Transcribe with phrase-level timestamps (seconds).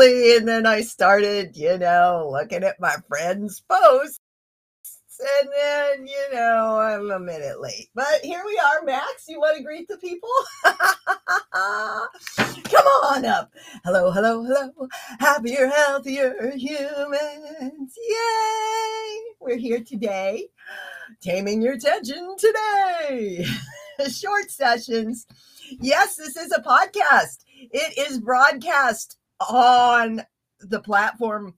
[0.00, 4.18] Early and then I started, you know, looking at my friends' posts.
[5.42, 7.90] And then, you know, I'm a minute late.
[7.94, 9.26] But here we are, Max.
[9.28, 10.30] You want to greet the people?
[10.64, 10.78] Come
[13.04, 13.52] on up.
[13.84, 14.88] Hello, hello, hello.
[15.18, 17.94] Happier, healthier humans.
[18.08, 19.20] Yay!
[19.38, 20.48] We're here today.
[21.20, 23.44] Taming your tension today.
[24.08, 25.26] Short sessions.
[25.78, 27.44] Yes, this is a podcast.
[27.70, 30.22] It is broadcast on
[30.60, 31.54] the platform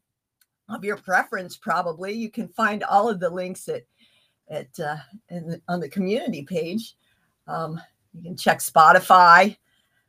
[0.68, 1.56] of your preference.
[1.56, 3.82] Probably you can find all of the links at
[4.50, 4.96] at uh,
[5.28, 6.94] the, on the community page.
[7.46, 7.80] Um,
[8.12, 9.56] you can check Spotify.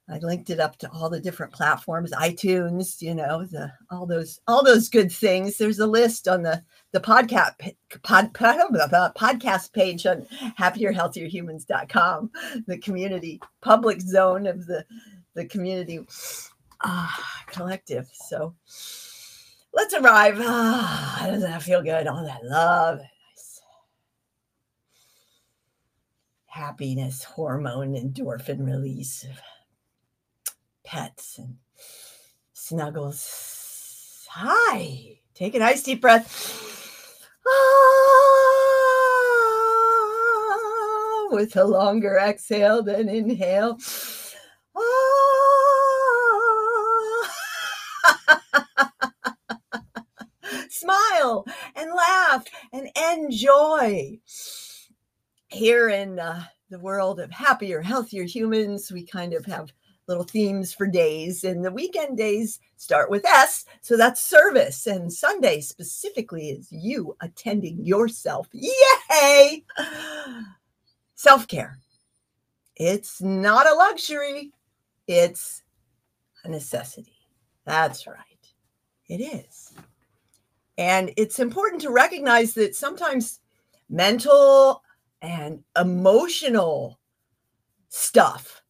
[0.10, 4.42] I linked it up to all the different platforms, iTunes, you know, the all those
[4.48, 5.58] all those good things.
[5.58, 8.58] There's a list on the the podcast pod, pod,
[9.16, 10.28] podcast page on
[10.60, 12.32] happierhealthierhumans.com,
[12.68, 14.86] the community public zone of the
[15.36, 16.06] the community
[16.84, 17.08] uh,
[17.48, 18.10] collective.
[18.14, 18.56] So
[19.74, 20.38] let's arrive.
[20.40, 22.08] Ah, doesn't that feel good?
[22.08, 23.02] All that love,
[26.46, 29.42] happiness, hormone, endorphin release of
[30.86, 31.58] pets and
[32.54, 34.28] snuggles.
[34.30, 35.18] Hi.
[35.34, 37.30] Take a nice deep breath.
[37.48, 37.50] Ah,
[41.32, 43.80] with a longer exhale than inhale.
[51.24, 54.20] Smile and laugh and enjoy.
[55.48, 59.72] Here in uh, the world of happier, healthier humans, we kind of have
[60.08, 61.44] little themes for days.
[61.44, 63.66] And the weekend days start with S.
[63.82, 64.88] So that's service.
[64.88, 68.48] And Sunday specifically is you attending yourself.
[68.52, 69.64] Yay!
[71.16, 71.78] Self care.
[72.76, 74.52] It's not a luxury,
[75.08, 75.62] it's
[76.44, 77.16] a necessity.
[77.66, 78.18] That's right.
[79.08, 79.74] It is.
[80.78, 83.40] And it's important to recognize that sometimes
[83.90, 84.84] mental
[85.22, 87.00] and emotional
[87.90, 88.62] stuff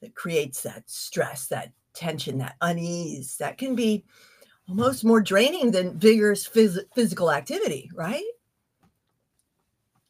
[0.00, 4.04] that creates that stress, that tension, that unease, that can be
[4.68, 8.24] almost more draining than vigorous phys- physical activity, right?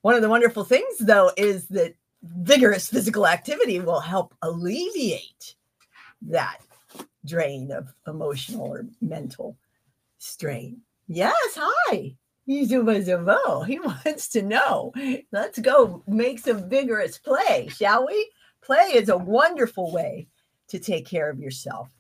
[0.03, 5.57] One of the wonderful things, though, is that vigorous physical activity will help alleviate
[6.23, 6.59] that
[7.25, 9.57] drain of emotional or mental
[10.23, 10.81] strain.
[11.09, 12.17] Yes, hi.
[12.49, 13.67] Zuba Zubo.
[13.67, 14.93] He wants to know.
[15.33, 18.31] Let's go make some vigorous play, shall we?
[18.63, 20.29] Play is a wonderful way
[20.69, 21.91] to take care of yourself.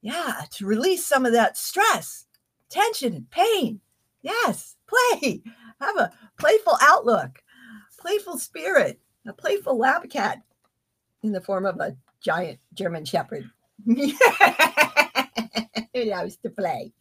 [0.00, 2.26] Yeah, to release some of that stress,
[2.68, 3.80] tension, pain.
[4.22, 5.42] Yes, play.
[5.80, 7.42] Have a playful outlook,
[7.98, 10.42] playful spirit a playful lab cat
[11.22, 13.48] in the form of a giant German Shepherd.
[15.92, 16.92] he loves to play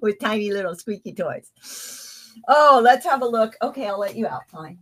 [0.00, 1.52] with tiny little squeaky toys.
[2.48, 3.56] Oh, let's have a look.
[3.62, 4.48] Okay, I'll let you out.
[4.50, 4.78] Fine.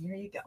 [0.00, 0.40] Here you go.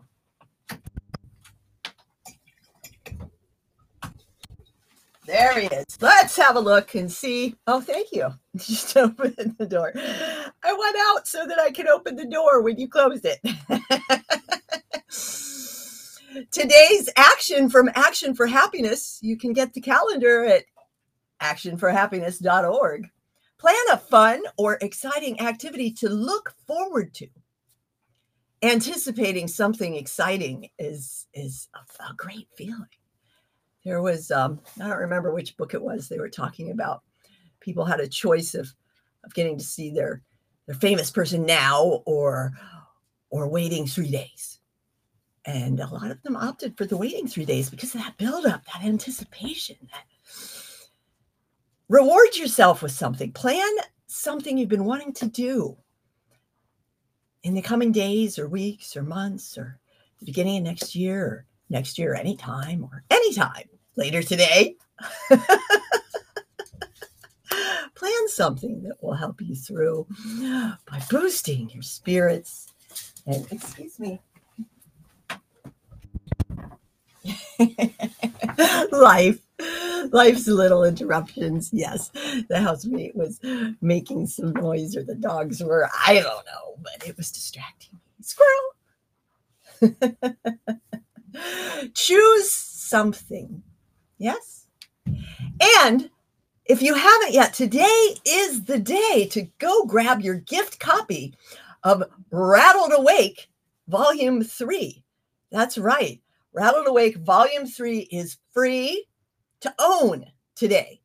[5.28, 6.02] There he is.
[6.02, 7.56] Let's have a look and see.
[7.68, 8.30] Oh, thank you.
[8.58, 9.94] Just open the door.
[9.96, 13.40] I went out so that I could open the door when you closed it.
[16.52, 20.64] Today's action from Action for Happiness, you can get the calendar at
[21.42, 23.10] actionforhappiness.org.
[23.60, 27.28] Plan a fun or exciting activity to look forward to.
[28.64, 32.86] Anticipating something exciting is is a, a great feeling.
[33.86, 37.02] There was um, I don't remember which book it was they were talking about.
[37.60, 38.72] People had a choice of
[39.24, 40.22] of getting to see their
[40.68, 42.54] their famous person now or
[43.30, 44.62] or waiting three days
[45.46, 48.64] and a lot of them opted for the waiting three days because of that buildup,
[48.66, 50.06] that anticipation, that
[51.92, 53.34] reward yourself with something.
[53.34, 53.70] Plan
[54.08, 55.78] something you've been wanting to do
[57.44, 59.78] in the coming days or weeks or months or
[60.20, 63.66] the beginning of next year or next year, anytime or anytime
[63.98, 64.78] later today.
[67.50, 70.08] Plan something that will help you through
[70.90, 72.68] by boosting your spirits
[73.28, 74.22] and, excuse me,
[78.92, 79.40] life.
[80.12, 81.70] Life's little interruptions.
[81.74, 82.10] Yes,
[82.50, 83.40] the housemate was
[83.82, 88.00] making some noise, or the dogs were, I don't know, but it was distracting me.
[88.22, 88.72] Squirrel.
[91.94, 93.64] Choose something.
[94.18, 94.68] Yes.
[95.80, 96.10] And
[96.66, 101.34] if you haven't yet, today is the day to go grab your gift copy
[101.84, 103.50] of Rattled Awake,
[103.88, 105.04] Volume 3.
[105.52, 106.22] That's right.
[106.54, 109.06] Rattled Awake, Volume 3 is free
[109.62, 110.26] to own
[110.56, 111.02] today.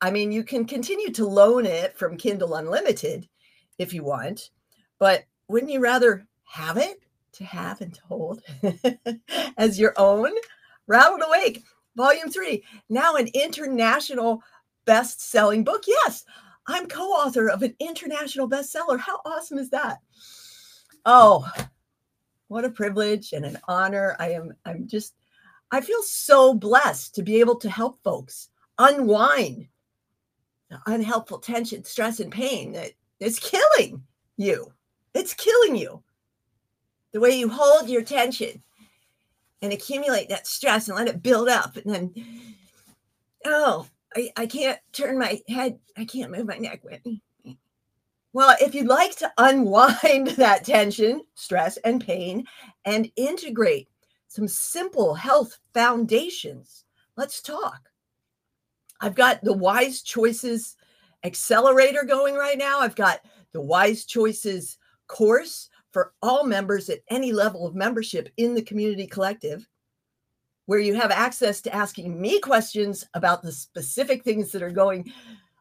[0.00, 3.28] I mean, you can continue to loan it from Kindle Unlimited
[3.78, 4.50] if you want,
[4.98, 7.00] but wouldn't you rather have it
[7.32, 8.42] to have and to hold
[9.56, 10.32] as your own?
[10.86, 11.62] Rattled Awake,
[11.96, 14.42] Volume 3, now an international
[14.86, 15.84] best selling book.
[15.86, 16.24] Yes,
[16.66, 18.98] I'm co author of an international bestseller.
[18.98, 19.98] How awesome is that?
[21.04, 21.46] Oh,
[22.48, 24.16] what a privilege and an honor.
[24.18, 25.14] I am, I'm just,
[25.72, 29.68] I feel so blessed to be able to help folks unwind
[30.68, 34.02] the unhelpful tension, stress, and pain that is killing
[34.36, 34.72] you.
[35.14, 36.02] It's killing you.
[37.12, 38.62] The way you hold your tension
[39.62, 41.76] and accumulate that stress and let it build up.
[41.76, 42.14] And then,
[43.44, 43.86] oh,
[44.16, 45.78] I, I can't turn my head.
[45.96, 46.82] I can't move my neck.
[48.32, 52.46] Well, if you'd like to unwind that tension, stress, and pain
[52.84, 53.88] and integrate
[54.30, 56.84] some simple health foundations,
[57.16, 57.90] let's talk.
[59.00, 60.76] I've got the Wise Choices
[61.24, 62.78] Accelerator going right now.
[62.78, 63.22] I've got
[63.52, 64.78] the Wise Choices
[65.08, 69.68] course for all members at any level of membership in the community collective
[70.66, 75.12] where you have access to asking me questions about the specific things that are going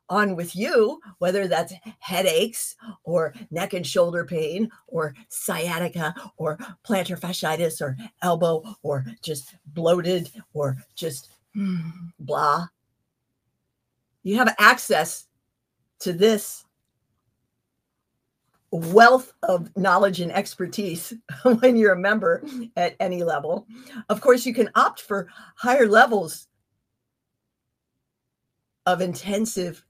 [0.09, 7.19] on with you, whether that's headaches or neck and shoulder pain or sciatica or plantar
[7.19, 11.29] fasciitis or elbow or just bloated or just
[12.19, 12.67] blah.
[14.23, 15.27] You have access
[15.99, 16.65] to this
[18.71, 21.13] wealth of knowledge and expertise
[21.43, 22.43] when you're a member
[22.75, 23.65] at any level.
[24.09, 26.47] Of course, you can opt for higher levels
[28.85, 29.83] of intensive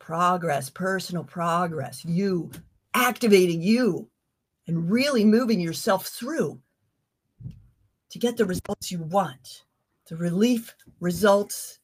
[0.00, 2.50] progress, personal progress, you
[2.94, 4.08] activating you
[4.66, 6.60] and really moving yourself through
[8.08, 9.64] to get the results you want,
[10.08, 11.78] the relief results,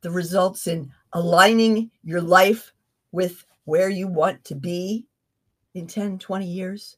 [0.00, 2.72] the results in aligning your life
[3.12, 5.06] with where you want to be
[5.74, 6.96] in 10, 20 years?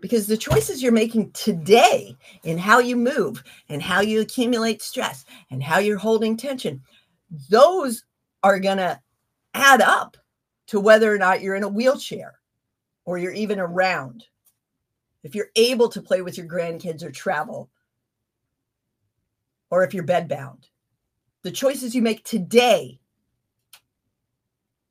[0.00, 5.24] Because the choices you're making today in how you move and how you accumulate stress
[5.50, 6.82] and how you're holding tension,
[7.48, 8.04] those
[8.44, 9.00] are going to
[9.54, 10.16] add up
[10.68, 12.38] to whether or not you're in a wheelchair
[13.04, 14.24] or you're even around.
[15.22, 17.70] If you're able to play with your grandkids or travel,
[19.70, 20.68] or if you're bedbound,
[21.42, 23.00] the choices you make today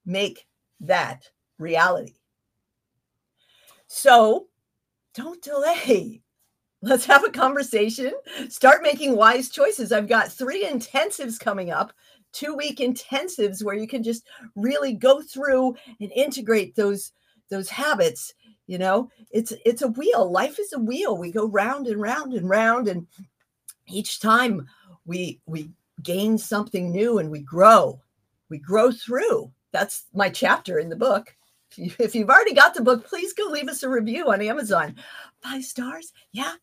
[0.05, 0.47] make
[0.81, 1.29] that
[1.59, 2.15] reality.
[3.87, 4.47] So
[5.13, 6.23] don't delay.
[6.81, 8.11] Let's have a conversation.
[8.49, 9.91] Start making wise choices.
[9.91, 11.93] I've got three intensives coming up,
[12.33, 17.11] two week intensives where you can just really go through and integrate those
[17.49, 18.33] those habits
[18.67, 22.33] you know it's it's a wheel life is a wheel we go round and round
[22.33, 23.05] and round and
[23.87, 24.67] each time
[25.05, 25.69] we we
[26.01, 27.99] gain something new and we grow
[28.49, 31.35] we grow through that's my chapter in the book.
[31.75, 34.95] If you've already got the book, please go leave us a review on Amazon.
[35.41, 36.13] Five stars?
[36.31, 36.53] Yeah,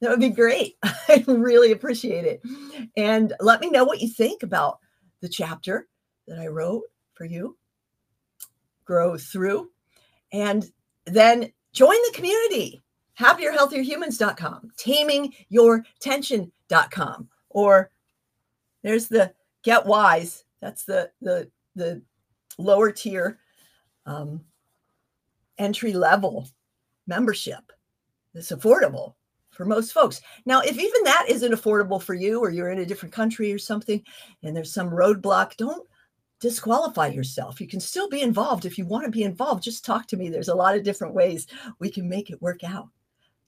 [0.00, 0.76] that would be great.
[0.82, 2.42] I really appreciate it.
[2.96, 4.78] And let me know what you think about
[5.20, 5.88] the chapter
[6.26, 6.84] that I wrote
[7.14, 7.56] for you.
[8.84, 9.70] Grow through.
[10.32, 10.70] And
[11.06, 12.82] then join the community.
[13.18, 17.90] HappierHealthierHumans.com, TamingYourTension.com, or
[18.82, 19.32] there's the
[19.64, 20.44] Get Wise.
[20.60, 22.00] That's the the the
[22.58, 23.40] lower tier
[24.06, 24.44] um,
[25.58, 26.48] entry level
[27.06, 27.72] membership
[28.34, 29.14] that's affordable
[29.58, 30.20] for most folks.
[30.46, 33.58] Now, if even that isn't affordable for you, or you're in a different country or
[33.58, 34.00] something,
[34.44, 35.86] and there's some roadblock, don't
[36.40, 37.60] disqualify yourself.
[37.60, 38.64] You can still be involved.
[38.64, 40.28] If you want to be involved, just talk to me.
[40.30, 41.48] There's a lot of different ways
[41.80, 42.88] we can make it work out.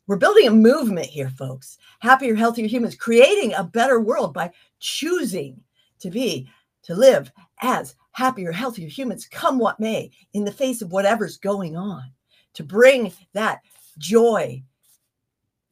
[0.08, 1.78] We're building a movement here, folks.
[2.00, 4.50] Happier, healthier humans, creating a better world by
[4.80, 5.60] choosing
[6.00, 6.50] to be,
[6.82, 7.30] to live
[7.62, 12.10] as happier, healthier humans, come what may, in the face of whatever's going on,
[12.54, 13.60] to bring that
[13.98, 14.60] joy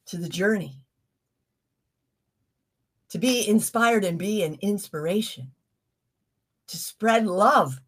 [0.09, 0.75] to the journey,
[3.09, 5.51] to be inspired and be an inspiration,
[6.67, 7.79] to spread love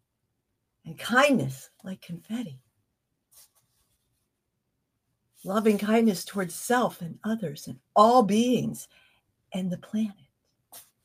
[0.84, 2.60] and kindness like confetti.
[5.44, 8.86] Loving kindness towards self and others and all beings
[9.52, 10.14] and the planet.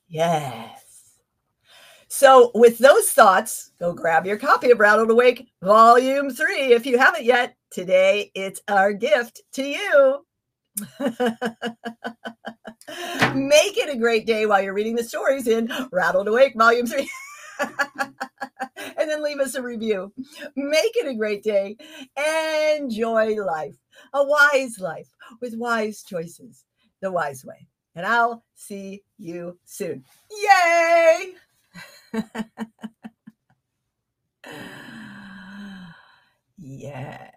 [0.08, 0.84] Yes.
[2.08, 6.98] So, with those thoughts, go grab your copy of Rattled Awake Volume 3 if you
[6.98, 7.56] haven't yet.
[7.72, 10.27] Today, it's our gift to you.
[13.34, 17.10] Make it a great day while you're reading the stories in Rattled Awake Volume 3.
[17.60, 20.14] and then leave us a review.
[20.56, 21.78] Make it a great day.
[22.78, 23.76] Enjoy life,
[24.14, 25.10] a wise life
[25.42, 26.66] with wise choices,
[27.02, 27.68] the wise way.
[27.96, 30.04] And I'll see you soon.
[30.32, 31.34] Yay!
[36.58, 37.37] yes.